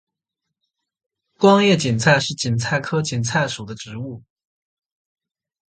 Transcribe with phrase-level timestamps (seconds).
[1.37, 4.23] 光叶堇菜是堇菜科堇菜属的植物。